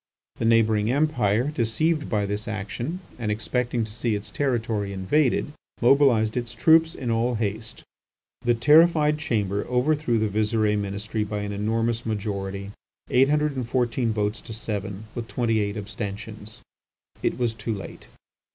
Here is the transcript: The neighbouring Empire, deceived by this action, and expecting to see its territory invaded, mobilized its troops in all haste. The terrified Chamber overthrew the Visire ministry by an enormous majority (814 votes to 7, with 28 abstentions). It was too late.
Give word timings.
The 0.37 0.45
neighbouring 0.45 0.89
Empire, 0.91 1.49
deceived 1.53 2.09
by 2.09 2.25
this 2.25 2.47
action, 2.47 3.01
and 3.19 3.29
expecting 3.31 3.85
to 3.85 3.91
see 3.91 4.15
its 4.15 4.31
territory 4.31 4.93
invaded, 4.93 5.53
mobilized 5.79 6.35
its 6.35 6.55
troops 6.55 6.95
in 6.95 7.11
all 7.11 7.35
haste. 7.35 7.83
The 8.41 8.55
terrified 8.55 9.19
Chamber 9.19 9.63
overthrew 9.67 10.17
the 10.17 10.27
Visire 10.27 10.75
ministry 10.75 11.23
by 11.23 11.41
an 11.43 11.51
enormous 11.51 12.03
majority 12.03 12.71
(814 13.11 14.11
votes 14.11 14.41
to 14.41 14.53
7, 14.53 15.03
with 15.13 15.27
28 15.27 15.77
abstentions). 15.77 16.61
It 17.21 17.37
was 17.37 17.53
too 17.53 17.75
late. 17.75 18.07